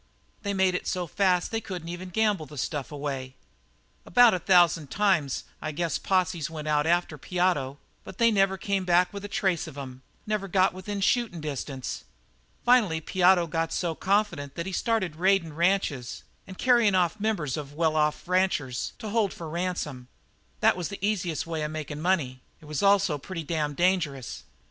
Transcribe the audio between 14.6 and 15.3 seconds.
he started